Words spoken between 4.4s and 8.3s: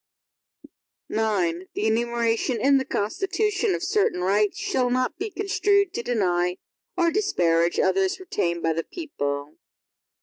shall not be construed to deny or disparage others